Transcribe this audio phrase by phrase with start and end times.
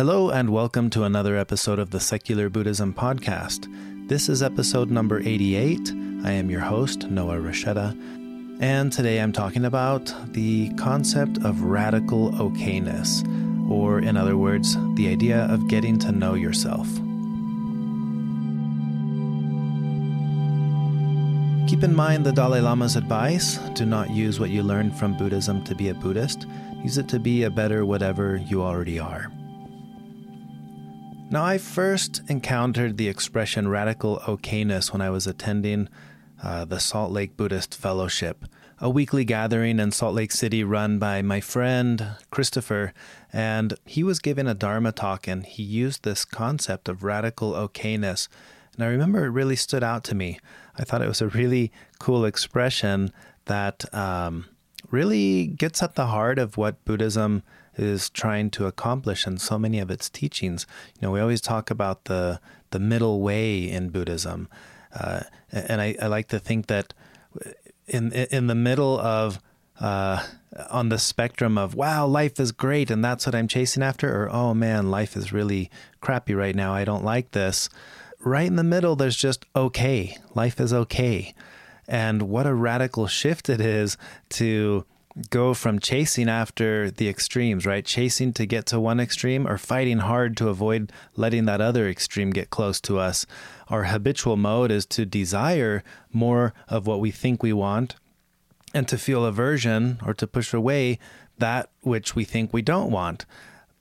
[0.00, 3.68] Hello, and welcome to another episode of the Secular Buddhism Podcast.
[4.08, 5.92] This is episode number 88.
[6.24, 7.90] I am your host, Noah Rasheta,
[8.62, 13.28] and today I'm talking about the concept of radical okayness,
[13.70, 16.88] or in other words, the idea of getting to know yourself.
[21.68, 25.62] Keep in mind the Dalai Lama's advice do not use what you learned from Buddhism
[25.64, 26.46] to be a Buddhist,
[26.82, 29.30] use it to be a better whatever you already are.
[31.32, 35.88] Now, I first encountered the expression radical okayness when I was attending
[36.42, 38.46] uh, the Salt Lake Buddhist Fellowship,
[38.80, 42.92] a weekly gathering in Salt Lake City run by my friend Christopher.
[43.32, 48.26] And he was giving a Dharma talk and he used this concept of radical okayness.
[48.74, 50.40] And I remember it really stood out to me.
[50.76, 53.12] I thought it was a really cool expression
[53.44, 54.46] that um,
[54.90, 57.44] really gets at the heart of what Buddhism
[57.76, 60.66] is trying to accomplish in so many of its teachings.
[60.96, 64.48] You know, we always talk about the the middle way in Buddhism,
[64.94, 66.94] uh, and I, I, like to think that
[67.86, 69.40] in in the middle of
[69.80, 70.24] uh,
[70.68, 74.30] on the spectrum of wow, life is great and that's what I'm chasing after, or
[74.30, 76.74] oh man, life is really crappy right now.
[76.74, 77.68] I don't like this.
[78.22, 80.16] Right in the middle, there's just okay.
[80.34, 81.34] Life is okay.
[81.88, 83.96] And what a radical shift it is
[84.30, 84.84] to
[85.30, 87.84] go from chasing after the extremes, right?
[87.84, 92.30] Chasing to get to one extreme or fighting hard to avoid letting that other extreme
[92.30, 93.26] get close to us.
[93.68, 97.96] Our habitual mode is to desire more of what we think we want
[98.72, 100.98] and to feel aversion or to push away
[101.38, 103.26] that which we think we don't want.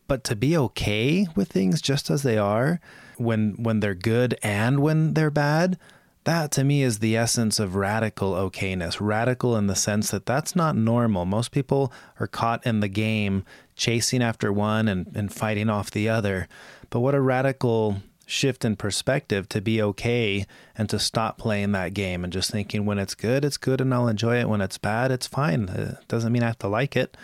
[0.08, 2.80] But to be okay with things just as they are
[3.18, 5.78] when when they're good and when they're bad,
[6.26, 8.98] that to me is the essence of radical okayness.
[9.00, 11.26] Radical in the sense that that's not normal.
[11.26, 13.46] Most people are caught in the game,
[13.76, 16.48] chasing after one and, and fighting off the other.
[16.90, 20.46] But what a radical shift in perspective to be okay
[20.78, 23.94] and to stop playing that game and just thinking when it's good, it's good and
[23.94, 24.48] I'll enjoy it.
[24.48, 25.68] When it's bad, it's fine.
[25.70, 27.18] It doesn't mean I have to like it,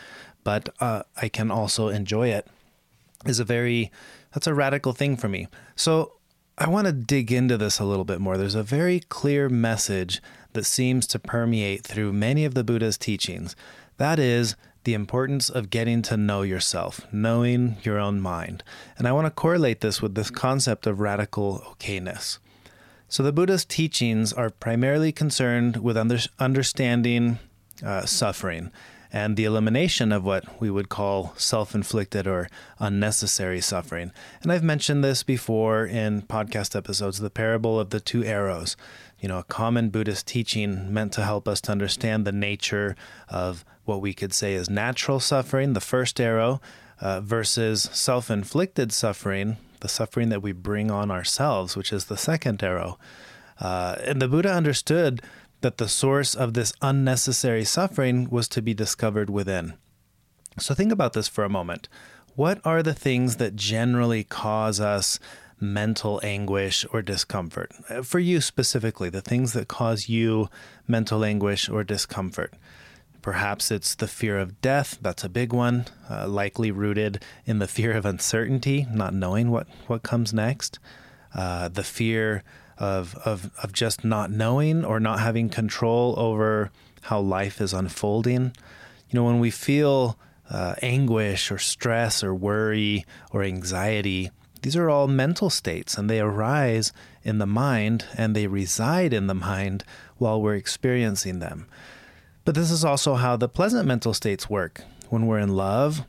[0.43, 2.47] but uh, I can also enjoy it.
[3.25, 3.91] Is a very
[4.33, 5.47] that's a radical thing for me.
[5.75, 6.14] So
[6.57, 8.37] I want to dig into this a little bit more.
[8.37, 10.21] There's a very clear message
[10.53, 13.57] that seems to permeate through many of the Buddha's teachings.
[13.97, 14.55] That is
[14.85, 18.63] the importance of getting to know yourself, knowing your own mind.
[18.97, 22.37] And I want to correlate this with this concept of radical okayness.
[23.09, 27.39] So, the Buddha's teachings are primarily concerned with under- understanding
[27.85, 28.71] uh, suffering
[29.11, 32.49] and the elimination of what we would call self inflicted or
[32.79, 34.11] unnecessary suffering.
[34.41, 38.75] And I've mentioned this before in podcast episodes the parable of the two arrows.
[39.19, 42.95] You know, a common Buddhist teaching meant to help us to understand the nature
[43.29, 46.59] of what we could say is natural suffering, the first arrow,
[46.99, 52.17] uh, versus self inflicted suffering, the suffering that we bring on ourselves, which is the
[52.17, 52.97] second arrow.
[53.59, 55.21] Uh, and the Buddha understood
[55.61, 59.73] that the source of this unnecessary suffering was to be discovered within.
[60.59, 61.87] So think about this for a moment.
[62.35, 65.19] What are the things that generally cause us
[65.59, 67.71] mental anguish or discomfort?
[67.89, 70.49] Uh, for you specifically, the things that cause you
[70.87, 72.53] mental anguish or discomfort.
[73.21, 74.99] Perhaps it's the fear of death.
[75.01, 79.67] That's a big one, uh, likely rooted in the fear of uncertainty, not knowing what,
[79.87, 80.77] what comes next.
[81.33, 82.43] Uh, the fear
[82.77, 86.71] of, of, of just not knowing or not having control over
[87.03, 88.53] how life is unfolding.
[89.09, 90.17] You know, when we feel
[90.49, 94.31] uh, anguish or stress or worry or anxiety,
[94.61, 96.91] these are all mental states and they arise
[97.23, 99.83] in the mind and they reside in the mind
[100.17, 101.67] while we're experiencing them.
[102.45, 104.81] But this is also how the pleasant mental states work.
[105.09, 106.05] When we're in love,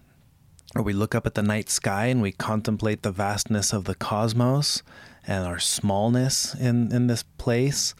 [0.74, 3.94] or we look up at the night sky and we contemplate the vastness of the
[3.94, 4.82] cosmos,
[5.26, 7.94] and our smallness in, in this place,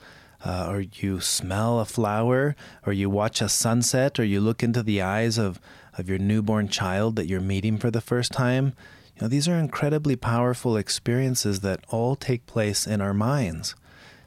[0.45, 2.55] uh, or you smell a flower,
[2.87, 5.61] or you watch a sunset, or you look into the eyes of,
[5.99, 8.75] of your newborn child that you're meeting for the first time,
[9.17, 13.75] you know, these are incredibly powerful experiences that all take place in our minds.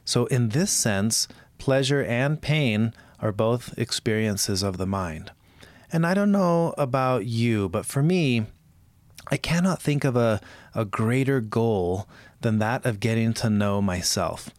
[0.04, 5.30] So, in this sense, pleasure and pain are both experiences of the mind.
[5.92, 8.46] And I don't know about you, but for me,
[9.30, 10.40] I cannot think of a,
[10.74, 12.08] a greater goal
[12.40, 14.50] than that of getting to know myself.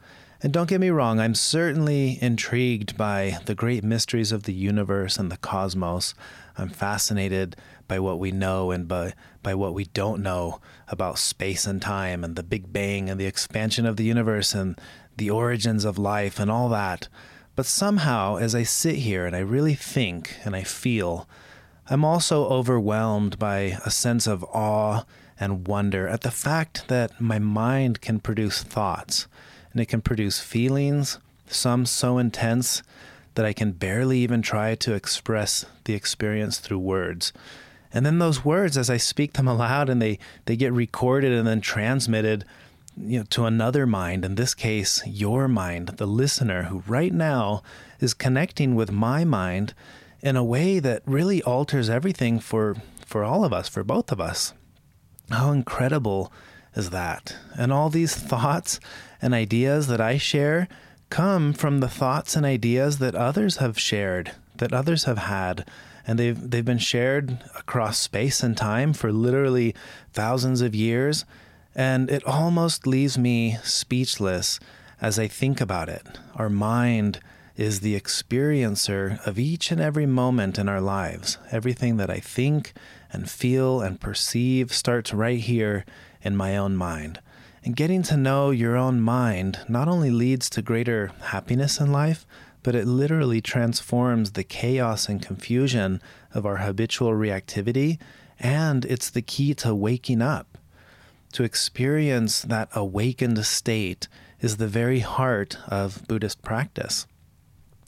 [0.44, 5.18] And don't get me wrong, I'm certainly intrigued by the great mysteries of the universe
[5.18, 6.16] and the cosmos.
[6.58, 7.56] I'm fascinated
[7.88, 9.14] by what we know and by,
[9.44, 13.26] by what we don't know about space and time and the Big Bang and the
[13.26, 14.80] expansion of the universe and
[15.18, 17.08] the origins of life and all that.
[17.56, 21.28] But somehow, as I sit here and I really think and I feel,
[21.92, 25.04] I'm also overwhelmed by a sense of awe
[25.38, 29.28] and wonder at the fact that my mind can produce thoughts
[29.74, 32.82] and it can produce feelings, some so intense
[33.36, 37.34] that I can barely even try to express the experience through words.
[37.94, 41.46] And then those words, as I speak them aloud and they, they get recorded and
[41.46, 42.46] then transmitted
[42.98, 47.64] you know, to another mind, in this case, your mind, the listener who right now
[48.00, 49.74] is connecting with my mind
[50.22, 52.76] in a way that really alters everything for,
[53.06, 54.54] for all of us, for both of us.
[55.30, 56.32] How incredible
[56.76, 57.36] is that?
[57.58, 58.80] And all these thoughts
[59.22, 60.68] and ideas that I share
[61.10, 65.68] come from the thoughts and ideas that others have shared, that others have had.
[66.08, 69.76] And they've, they've been shared across space and time for literally
[70.14, 71.26] thousands of years.
[71.76, 74.60] And it almost leaves me speechless
[75.00, 76.06] as I think about it.
[76.36, 77.20] Our mind
[77.56, 81.38] is the experiencer of each and every moment in our lives.
[81.52, 82.74] Everything that I think
[83.12, 85.86] and feel and perceive starts right here
[86.22, 87.20] in my own mind.
[87.64, 92.26] And getting to know your own mind not only leads to greater happiness in life,
[92.64, 96.02] but it literally transforms the chaos and confusion
[96.34, 98.00] of our habitual reactivity,
[98.40, 100.58] and it's the key to waking up.
[101.34, 104.08] To experience that awakened state
[104.42, 107.06] is the very heart of Buddhist practice.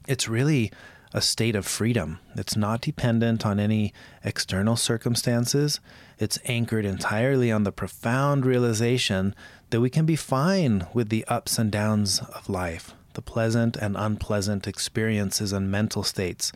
[0.08, 0.72] It's really
[1.14, 2.20] a state of freedom.
[2.36, 5.80] It's not dependent on any external circumstances.
[6.18, 9.36] It's anchored entirely on the profound realization
[9.70, 13.96] that we can be fine with the ups and downs of life, the pleasant and
[13.96, 16.52] unpleasant experiences and mental states,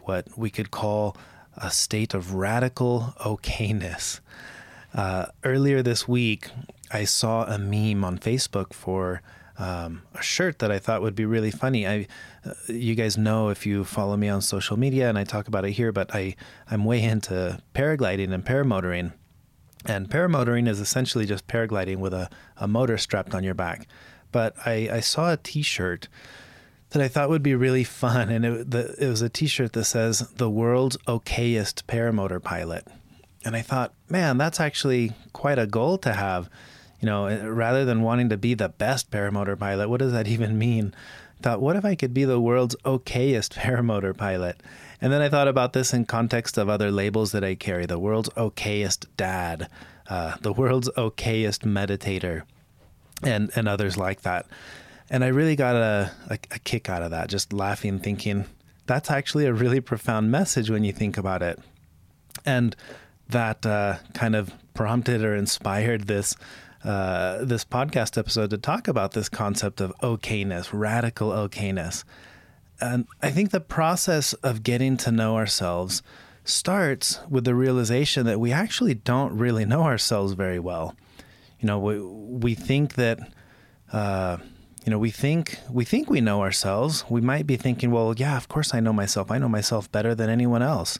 [0.00, 1.16] what we could call
[1.56, 4.20] a state of radical okayness.
[4.92, 6.50] Uh, earlier this week,
[6.90, 9.22] I saw a meme on Facebook for
[9.58, 11.86] um, a shirt that I thought would be really funny.
[11.86, 12.06] I,
[12.44, 15.64] uh, you guys know if you follow me on social media, and I talk about
[15.64, 16.34] it here, but I
[16.70, 19.12] I'm way into paragliding and paramotoring.
[19.86, 23.86] And paramotoring is essentially just paragliding with a, a motor strapped on your back.
[24.32, 26.08] But I, I saw a T-shirt
[26.90, 29.84] that I thought would be really fun, and it, the, it was a T-shirt that
[29.84, 32.88] says "The world's okayest paramotor pilot."
[33.44, 36.48] And I thought, man, that's actually quite a goal to have
[37.04, 40.26] you know, eh, rather than wanting to be the best paramotor pilot, what does that
[40.36, 40.94] even mean?
[41.42, 44.62] thought, what if I could be the world's okayest paramotor pilot?
[45.02, 47.98] And then I thought about this in context of other labels that I carry the
[47.98, 49.68] world's okayest dad,
[50.08, 52.44] uh, the world's okayest meditator,
[53.22, 54.46] and, and others like that.
[55.10, 58.46] And I really got a, a, a kick out of that, just laughing, thinking,
[58.86, 61.58] that's actually a really profound message when you think about it.
[62.46, 62.74] And
[63.28, 66.36] that uh, kind of prompted or inspired this
[66.84, 72.04] uh, this podcast episode to talk about this concept of okayness, radical okayness.
[72.80, 76.02] And I think the process of getting to know ourselves
[76.44, 80.94] starts with the realization that we actually don't really know ourselves very well.
[81.60, 83.18] You know, we, we think that,
[83.92, 84.36] uh,
[84.84, 87.04] you know, we think we think we know ourselves.
[87.08, 89.30] We might be thinking, well, yeah, of course I know myself.
[89.30, 90.98] I know myself better than anyone else.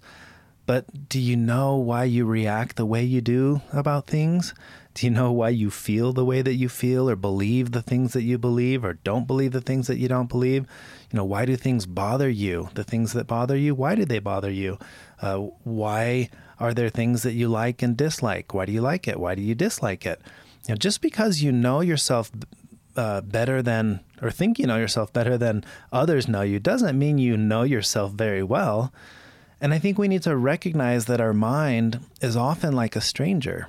[0.64, 4.54] But do you know why you react the way you do about things?
[4.94, 8.12] Do you know why you feel the way that you feel or believe the things
[8.12, 10.66] that you believe or don't believe the things that you don't believe?
[11.10, 12.68] You know, why do things bother you?
[12.74, 14.78] The things that bother you, why do they bother you?
[15.20, 16.30] Uh, why
[16.60, 18.54] are there things that you like and dislike?
[18.54, 19.18] Why do you like it?
[19.18, 20.20] Why do you dislike it?
[20.68, 22.30] You know, just because you know yourself
[22.96, 27.18] uh, better than, or think you know yourself better than others know you, doesn't mean
[27.18, 28.92] you know yourself very well.
[29.60, 33.68] And I think we need to recognize that our mind is often like a stranger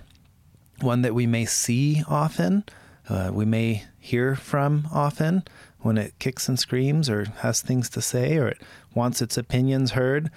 [0.81, 2.63] one that we may see often,
[3.09, 5.43] uh, we may hear from often
[5.79, 8.61] when it kicks and screams or has things to say or it
[8.93, 10.31] wants its opinions heard.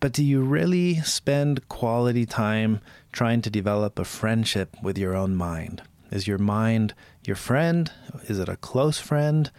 [0.00, 2.80] But do you really spend quality time
[3.12, 5.82] trying to develop a friendship with your own mind?
[6.10, 6.94] Is your mind
[7.26, 7.90] your friend?
[8.28, 9.50] Is it a close friend?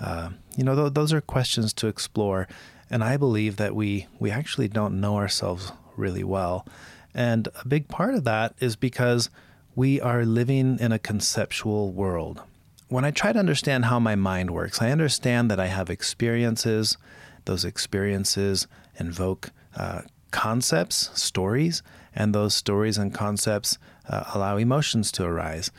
[0.00, 2.48] Uh, you know, th- those are questions to explore.
[2.90, 6.66] And I believe that we, we actually don't know ourselves really well.
[7.14, 9.30] And a big part of that is because
[9.76, 12.42] we are living in a conceptual world.
[12.88, 16.96] When I try to understand how my mind works, I understand that I have experiences.
[17.44, 18.66] Those experiences
[18.98, 21.82] invoke uh, concepts, stories,
[22.14, 23.76] and those stories and concepts
[24.08, 25.70] uh, allow emotions to arise.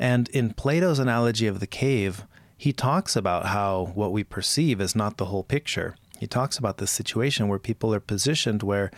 [0.00, 4.96] And in Plato's analogy of the cave, he talks about how what we perceive is
[4.96, 5.94] not the whole picture.
[6.18, 8.90] He talks about this situation where people are positioned where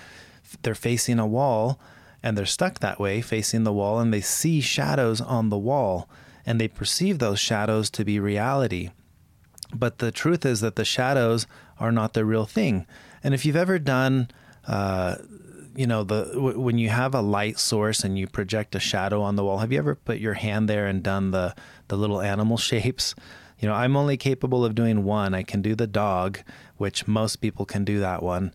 [0.62, 1.78] they're facing a wall
[2.22, 6.08] and they're stuck that way facing the wall and they see shadows on the wall
[6.44, 8.90] and they perceive those shadows to be reality.
[9.74, 11.46] But the truth is that the shadows
[11.78, 12.86] are not the real thing.
[13.22, 14.28] And if you've ever done,
[14.66, 15.16] uh,
[15.76, 19.20] you know the w- when you have a light source and you project a shadow
[19.22, 19.58] on the wall.
[19.58, 21.54] Have you ever put your hand there and done the
[21.88, 23.14] the little animal shapes?
[23.58, 25.34] You know, I'm only capable of doing one.
[25.34, 26.40] I can do the dog,
[26.76, 28.52] which most people can do that one.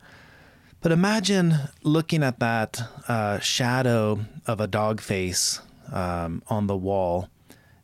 [0.82, 5.62] But imagine looking at that uh, shadow of a dog face
[5.92, 7.30] um, on the wall.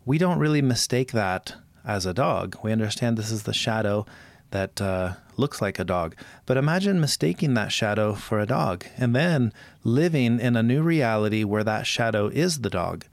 [0.03, 1.53] We don't really mistake that
[1.85, 2.57] as a dog.
[2.63, 4.07] We understand this is the shadow
[4.49, 6.15] that uh, looks like a dog.
[6.47, 11.43] But imagine mistaking that shadow for a dog and then living in a new reality
[11.43, 13.05] where that shadow is the dog.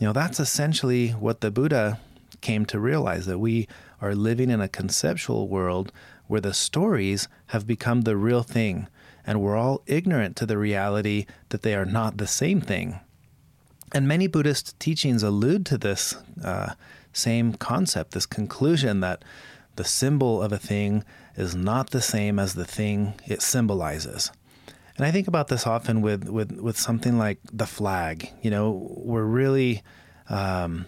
[0.00, 2.00] You know, that's essentially what the Buddha
[2.40, 3.68] came to realize that we
[4.00, 5.92] are living in a conceptual world
[6.28, 8.86] where the stories have become the real thing,
[9.28, 12.98] and we're all ignorant to the reality that they are not the same thing.
[13.92, 16.72] And many Buddhist teachings allude to this uh,
[17.12, 19.22] same concept, this conclusion that
[19.76, 21.04] the symbol of a thing
[21.36, 24.32] is not the same as the thing it symbolizes.
[24.96, 28.30] And I think about this often with, with, with something like the flag.
[28.40, 29.82] You know, we're really,
[30.30, 30.86] um,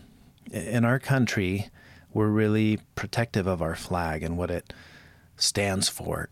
[0.51, 1.69] in our country,
[2.15, 4.73] we're really protective of our flag and what it
[5.37, 6.31] stands for.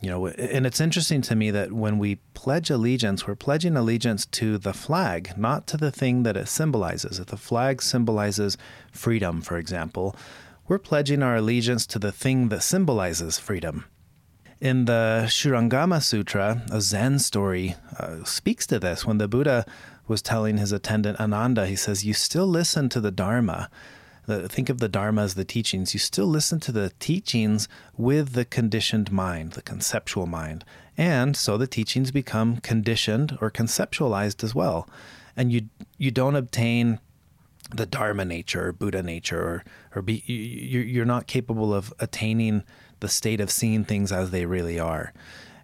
[0.00, 4.26] You know, and it's interesting to me that when we pledge allegiance, we're pledging allegiance
[4.26, 7.18] to the flag, not to the thing that it symbolizes.
[7.18, 8.56] If the flag symbolizes
[8.92, 10.14] freedom, for example,
[10.68, 13.86] we're pledging our allegiance to the thing that symbolizes freedom.
[14.60, 19.04] In the Shurangama Sutra, a Zen story uh, speaks to this.
[19.04, 19.64] When the Buddha
[20.06, 23.70] was telling his attendant Ananda, he says, You still listen to the Dharma.
[24.28, 25.94] Think of the Dharma as the teachings.
[25.94, 30.64] You still listen to the teachings with the conditioned mind, the conceptual mind.
[30.96, 34.88] And so the teachings become conditioned or conceptualized as well.
[35.36, 37.00] And you, you don't obtain
[37.74, 42.64] the Dharma nature or Buddha nature, or or be you, you're not capable of attaining
[43.00, 45.12] the state of seeing things as they really are.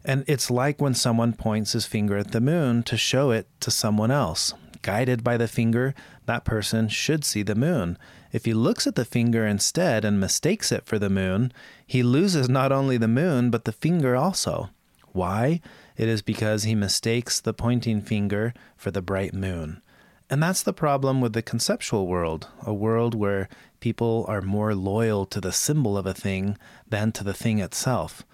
[0.04, 3.70] And it's like when someone points his finger at the moon to show it to
[3.70, 4.52] someone else.
[4.82, 5.94] Guided by the finger,
[6.26, 7.96] that person should see the moon.
[8.34, 11.52] If he looks at the finger instead and mistakes it for the moon,
[11.86, 14.70] he loses not only the moon, but the finger also.
[15.12, 15.60] Why?
[15.96, 19.82] It is because he mistakes the pointing finger for the bright moon.
[20.28, 23.48] And that's the problem with the conceptual world, a world where
[23.78, 28.24] people are more loyal to the symbol of a thing than to the thing itself.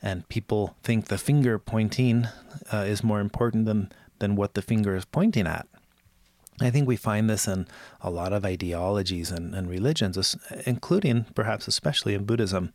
[0.00, 2.28] And people think the finger pointing
[2.72, 5.66] uh, is more important than, than what the finger is pointing at.
[6.60, 7.66] I think we find this in
[8.00, 10.36] a lot of ideologies and, and religions,
[10.66, 12.72] including perhaps especially in Buddhism.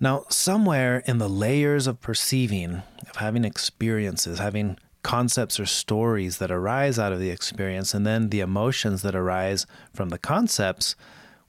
[0.00, 6.50] Now, somewhere in the layers of perceiving, of having experiences, having concepts or stories that
[6.50, 10.96] arise out of the experience and then the emotions that arise from the concepts,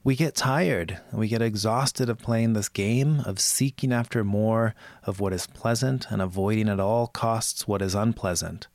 [0.04, 1.00] we get tired.
[1.12, 6.06] We get exhausted of playing this game, of seeking after more of what is pleasant
[6.10, 8.68] and avoiding at all costs what is unpleasant.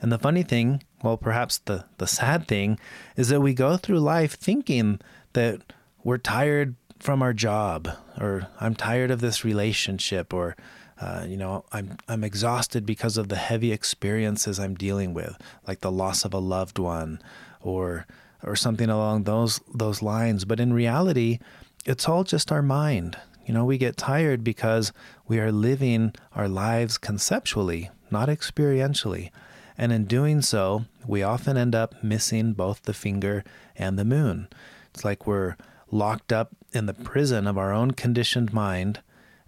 [0.00, 2.78] And the funny thing, well, perhaps the, the sad thing,
[3.16, 5.00] is that we go through life thinking
[5.32, 5.72] that
[6.04, 7.88] we're tired from our job,
[8.20, 10.56] or I'm tired of this relationship, or
[11.00, 15.36] uh, you know, I'm I'm exhausted because of the heavy experiences I'm dealing with,
[15.66, 17.20] like the loss of a loved one,
[17.60, 18.06] or
[18.42, 20.44] or something along those those lines.
[20.44, 21.38] But in reality,
[21.84, 23.16] it's all just our mind.
[23.46, 24.92] You know, we get tired because
[25.26, 29.30] we are living our lives conceptually, not experientially.
[29.78, 33.44] And in doing so, we often end up missing both the finger
[33.76, 34.48] and the moon.
[34.92, 35.56] It's like we're
[35.90, 39.00] locked up in the prison of our own conditioned mind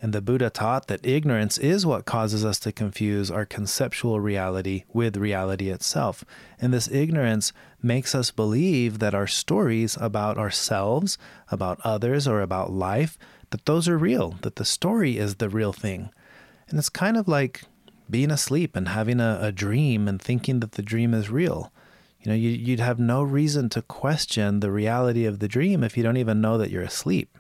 [0.03, 4.85] and the Buddha taught that ignorance is what causes us to confuse our conceptual reality
[4.93, 6.25] with reality itself.
[6.59, 11.19] And this ignorance makes us believe that our stories about ourselves,
[11.51, 13.19] about others, or about life,
[13.51, 16.11] that those are real, that the story is the real thing.
[16.69, 17.65] And it's kind of like
[18.11, 21.73] being asleep and having a, a dream and thinking that the dream is real.
[22.21, 25.97] You know, you, you'd have no reason to question the reality of the dream if
[25.97, 27.37] you don't even know that you're asleep.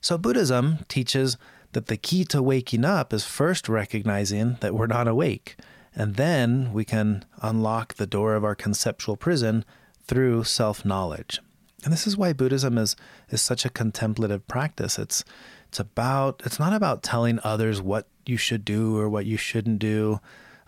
[0.00, 1.36] So, Buddhism teaches
[1.72, 5.56] that the key to waking up is first recognizing that we're not awake,
[5.94, 9.64] and then we can unlock the door of our conceptual prison
[10.04, 11.40] through self knowledge.
[11.84, 12.96] And this is why Buddhism is,
[13.30, 14.98] is such a contemplative practice.
[14.98, 15.24] It's,
[15.68, 19.78] it's, about, it's not about telling others what you should do or what you shouldn't
[19.78, 20.20] do.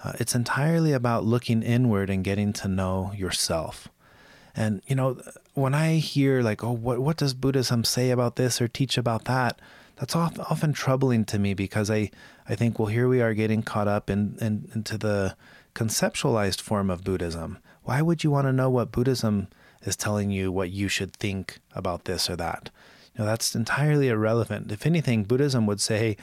[0.02, 3.88] Uh, it's entirely about looking inward and getting to know yourself.
[4.56, 5.20] And, you know,
[5.54, 9.24] when I hear like, oh, what, what does Buddhism say about this or teach about
[9.24, 9.58] that?
[9.96, 12.10] That's often troubling to me because I,
[12.48, 15.36] I think, well, here we are getting caught up in, in into the
[15.74, 17.58] conceptualized form of Buddhism.
[17.84, 19.48] Why would you want to know what Buddhism
[19.82, 22.70] is telling you what you should think about this or that?
[23.14, 24.72] You know, that's entirely irrelevant.
[24.72, 26.16] If anything, Buddhism would say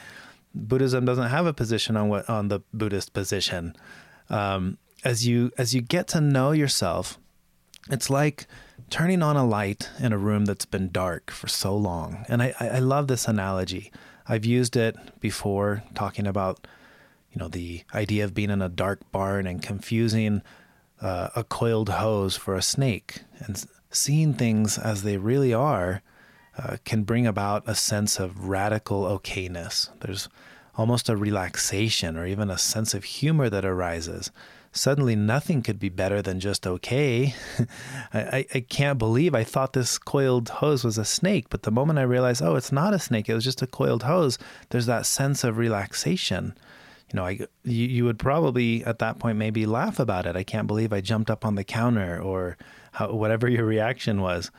[0.54, 3.74] Buddhism doesn't have a position on what on the Buddhist position.
[4.28, 7.18] Um, as you as you get to know yourself,
[7.90, 8.46] it's like
[8.90, 12.24] turning on a light in a room that's been dark for so long.
[12.28, 13.90] And I, I love this analogy.
[14.28, 16.66] I've used it before talking about,
[17.32, 20.42] you know, the idea of being in a dark barn and confusing
[21.00, 26.02] uh, a coiled hose for a snake and seeing things as they really are
[26.58, 29.88] uh, can bring about a sense of radical okayness.
[30.00, 30.28] There's
[30.74, 34.30] almost a relaxation or even a sense of humor that arises.
[34.74, 37.34] Suddenly, nothing could be better than just okay.
[38.14, 41.98] I, I, can't believe I thought this coiled hose was a snake, but the moment
[41.98, 44.38] I realized, oh, it's not a snake, it was just a coiled hose,
[44.70, 46.54] there's that sense of relaxation.
[47.12, 50.36] You know, I, you, you would probably at that point maybe laugh about it.
[50.36, 52.56] I can't believe I jumped up on the counter or
[52.92, 54.50] how, whatever your reaction was.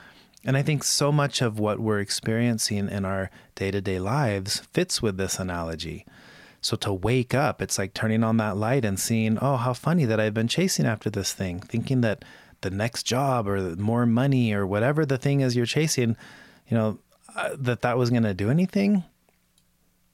[0.46, 4.60] And I think so much of what we're experiencing in our day to day lives
[4.72, 6.06] fits with this analogy.
[6.60, 10.06] So to wake up, it's like turning on that light and seeing, oh, how funny
[10.06, 12.24] that I've been chasing after this thing, thinking that
[12.62, 16.16] the next job or more money or whatever the thing is you're chasing,
[16.68, 17.00] you know,
[17.36, 19.04] uh, that that was going to do anything.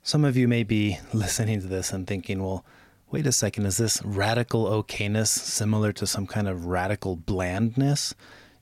[0.01, 2.65] Some of you may be listening to this and thinking, well,
[3.11, 8.13] wait a second, is this radical okayness similar to some kind of radical blandness?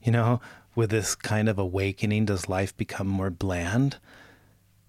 [0.03, 0.41] You know,
[0.77, 3.97] with this kind of awakening, does life become more bland?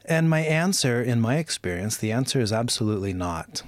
[0.05, 3.63] And my answer, in my experience, the answer is absolutely not.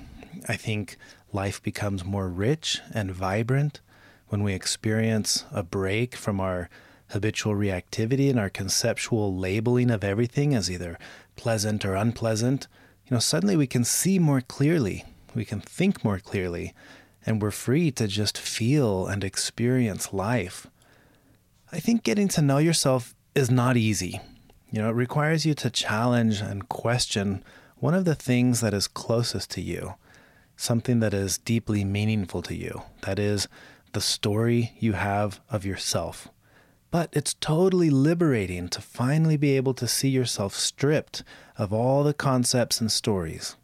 [0.47, 0.99] I think
[1.33, 3.81] life becomes more rich and vibrant
[4.29, 6.69] when we experience a break from our
[7.09, 10.99] habitual reactivity and our conceptual labeling of everything as either
[11.37, 12.69] pleasant or unpleasant.
[13.07, 16.75] You know, suddenly we can see more clearly, we can think more clearly,
[17.25, 20.67] and we're free to just feel and experience life
[21.73, 24.21] I think getting to know yourself is not easy.
[24.73, 27.45] You know, it requires you to challenge and question
[27.77, 29.95] one of the things that is closest to you,
[30.57, 32.83] something that is deeply meaningful to you.
[33.03, 33.47] That is
[33.93, 36.29] the story you have of yourself.
[36.91, 41.23] But it's totally liberating to finally be able to see yourself stripped
[41.57, 43.55] of all the concepts and stories.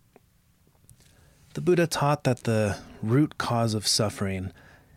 [1.55, 4.53] The Buddha taught that the root cause of suffering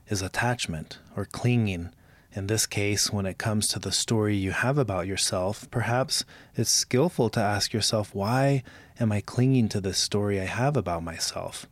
[0.10, 1.90] is attachment or clinging
[2.34, 6.24] in this case, when it comes to the story you have about yourself, perhaps
[6.56, 8.64] it's skillful to ask yourself, why
[9.00, 11.66] am I clinging to this story I have about myself?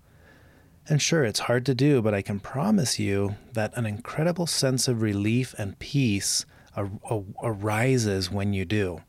[0.89, 4.87] And sure, it's hard to do, but I can promise you that an incredible sense
[4.87, 9.01] of relief and peace ar- ar- arises when you do.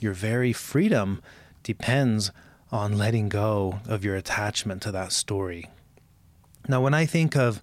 [0.00, 1.22] Your very freedom
[1.62, 2.32] depends
[2.72, 5.70] on letting go of your attachment to that story.
[6.68, 7.62] Now, when I think of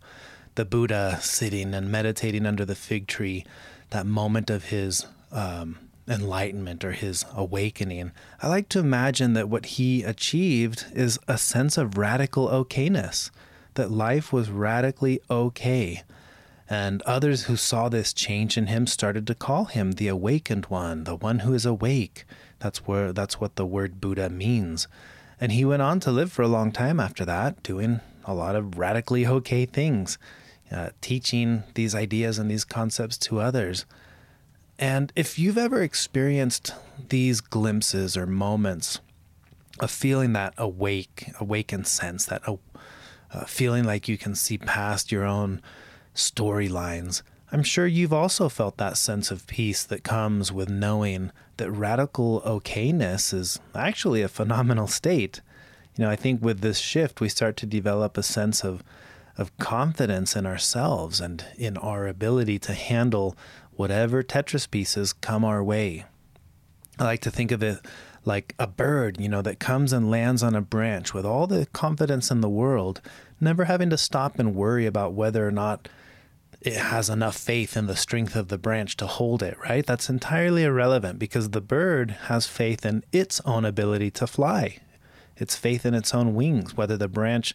[0.55, 3.45] the Buddha sitting and meditating under the fig tree,
[3.89, 8.11] that moment of his um, enlightenment or his awakening,
[8.41, 13.31] I like to imagine that what he achieved is a sense of radical okayness,
[13.75, 16.03] that life was radically okay.
[16.69, 21.03] And others who saw this change in him started to call him the awakened one,
[21.03, 22.25] the one who is awake.
[22.59, 24.87] That's where that's what the word Buddha means.
[25.41, 28.55] And he went on to live for a long time after that, doing a lot
[28.55, 30.17] of radically okay things
[30.73, 33.85] uh, teaching these ideas and these concepts to others.
[34.79, 36.73] And if you've ever experienced
[37.09, 38.99] these glimpses or moments
[39.79, 42.55] of feeling that awake, awakened sense, that uh,
[43.31, 45.61] uh, feeling like you can see past your own
[46.15, 51.71] storylines, I'm sure you've also felt that sense of peace that comes with knowing that
[51.71, 55.41] radical okayness is actually a phenomenal state.
[55.95, 58.83] You know, I think with this shift, we start to develop a sense of
[59.37, 63.35] of confidence in ourselves and in our ability to handle
[63.71, 66.05] whatever Tetris pieces come our way.
[66.99, 67.79] I like to think of it
[68.25, 71.65] like a bird, you know, that comes and lands on a branch with all the
[71.73, 73.01] confidence in the world,
[73.41, 75.89] never having to stop and worry about whether or not
[76.61, 79.85] it has enough faith in the strength of the branch to hold it, right?
[79.85, 84.79] That's entirely irrelevant because the bird has faith in its own ability to fly.
[85.35, 87.53] It's faith in its own wings, whether the branch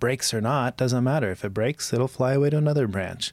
[0.00, 1.30] breaks or not, doesn't matter.
[1.30, 3.32] If it breaks, it'll fly away to another branch.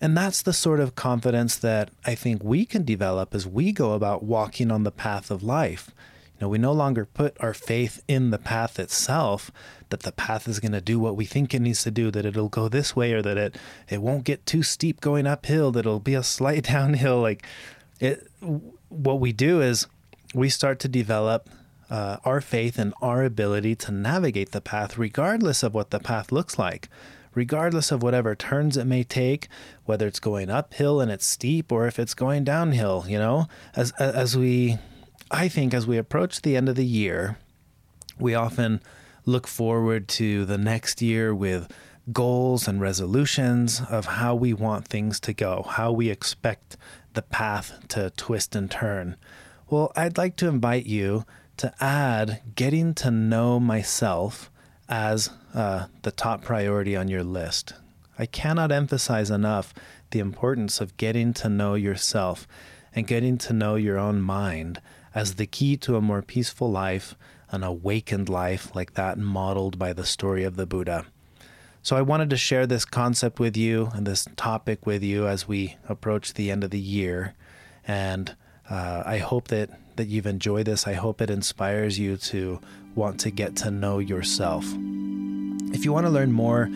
[0.00, 3.92] And that's the sort of confidence that I think we can develop as we go
[3.92, 5.90] about walking on the path of life.
[6.38, 9.50] You know, we no longer put our faith in the path itself,
[9.88, 12.24] that the path is going to do what we think it needs to do, that
[12.24, 13.56] it'll go this way or that it,
[13.88, 17.20] it won't get too steep going uphill, that it'll be a slight downhill.
[17.20, 17.44] Like
[17.98, 18.28] it,
[18.88, 19.88] what we do is
[20.32, 21.48] we start to develop
[21.90, 26.30] uh, our faith and our ability to navigate the path, regardless of what the path
[26.30, 26.88] looks like,
[27.34, 29.48] regardless of whatever turns it may take,
[29.84, 33.04] whether it's going uphill and it's steep or if it's going downhill.
[33.08, 34.78] You know, as as we,
[35.30, 37.38] I think, as we approach the end of the year,
[38.18, 38.80] we often
[39.24, 41.72] look forward to the next year with
[42.12, 46.76] goals and resolutions of how we want things to go, how we expect
[47.12, 49.16] the path to twist and turn.
[49.68, 51.24] Well, I'd like to invite you
[51.58, 54.50] to add getting to know myself
[54.88, 57.74] as uh, the top priority on your list.
[58.18, 59.74] I cannot emphasize enough
[60.10, 62.48] the importance of getting to know yourself
[62.94, 64.80] and getting to know your own mind
[65.14, 67.14] as the key to a more peaceful life,
[67.50, 71.06] an awakened life like that modeled by the story of the Buddha.
[71.82, 75.48] So I wanted to share this concept with you and this topic with you as
[75.48, 77.34] we approach the end of the year.
[77.86, 78.34] And
[78.68, 80.86] uh, I hope that, that you've enjoyed this.
[80.86, 82.60] I hope it inspires you to
[82.94, 84.64] want to get to know yourself.
[85.74, 86.70] If you want to learn more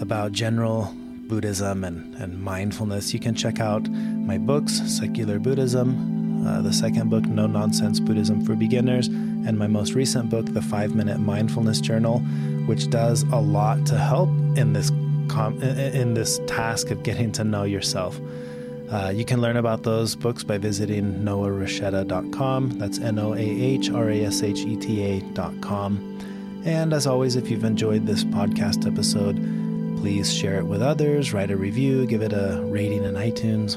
[0.00, 0.94] about general
[1.28, 7.10] Buddhism and, and mindfulness, you can check out my books, Secular Buddhism, uh, the second
[7.10, 11.80] book, No Nonsense Buddhism for Beginners, and my most recent book, The Five Minute Mindfulness
[11.80, 12.20] Journal,
[12.66, 14.90] which does a lot to help in this
[15.28, 18.18] com- in this task of getting to know yourself.
[18.90, 22.78] Uh, you can learn about those books by visiting noahrasheta.com.
[22.78, 26.62] That's N O A H R A S H E T A.com.
[26.64, 29.36] And as always, if you've enjoyed this podcast episode,
[30.00, 33.74] please share it with others, write a review, give it a rating in iTunes.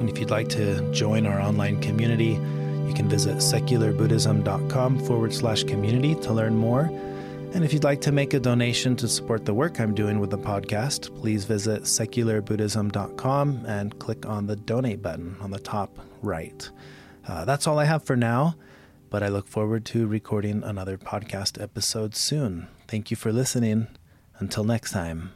[0.00, 2.32] And if you'd like to join our online community,
[2.86, 6.90] you can visit secularbuddhism.com forward slash community to learn more.
[7.56, 10.28] And if you'd like to make a donation to support the work I'm doing with
[10.28, 16.68] the podcast, please visit secularbuddhism.com and click on the donate button on the top right.
[17.26, 18.56] Uh, that's all I have for now,
[19.08, 22.68] but I look forward to recording another podcast episode soon.
[22.88, 23.88] Thank you for listening.
[24.38, 25.32] Until next time.